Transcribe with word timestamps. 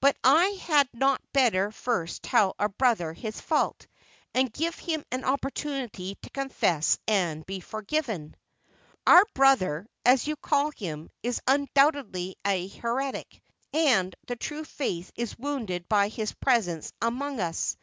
"But 0.00 0.16
had 0.24 0.84
I 0.92 0.98
not 0.98 1.22
better 1.32 1.70
first 1.70 2.24
tell 2.24 2.56
our 2.58 2.70
brother 2.70 3.12
his 3.12 3.40
fault, 3.40 3.86
and 4.34 4.52
give 4.52 4.74
him 4.74 5.04
an 5.12 5.22
opportunity 5.22 6.16
to 6.22 6.30
confess 6.30 6.98
and 7.06 7.46
be 7.46 7.60
forgiven?" 7.60 8.34
"Our 9.06 9.24
brother, 9.32 9.86
as 10.04 10.26
you 10.26 10.34
call 10.34 10.72
him, 10.72 11.08
is 11.22 11.40
undoubtedly 11.46 12.34
a 12.44 12.66
heretic, 12.66 13.40
and 13.72 14.12
the 14.26 14.34
true 14.34 14.64
faith 14.64 15.12
is 15.14 15.38
wounded 15.38 15.88
by 15.88 16.08
his 16.08 16.32
presence 16.32 16.92
amongst 17.00 17.40
us. 17.40 17.76